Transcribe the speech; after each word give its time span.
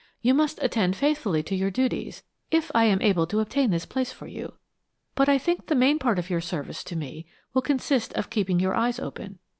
You 0.23 0.33
must 0.33 0.57
attend 0.63 0.95
faithfully 0.95 1.43
to 1.43 1.55
your 1.55 1.69
duties, 1.69 2.23
if 2.49 2.71
I 2.73 2.85
am 2.85 3.03
able 3.03 3.27
to 3.27 3.39
obtain 3.39 3.69
this 3.69 3.85
place 3.85 4.11
for 4.11 4.25
you, 4.25 4.53
but 5.13 5.29
I 5.29 5.37
think 5.37 5.67
the 5.67 5.75
main 5.75 5.99
part 5.99 6.17
of 6.17 6.27
your 6.27 6.41
service 6.41 6.83
to 6.85 6.95
me 6.95 7.27
will 7.53 7.61
consist 7.61 8.11
of 8.13 8.31
keeping 8.31 8.59
your 8.59 8.73
eyes 8.73 8.97
open. 8.99 9.37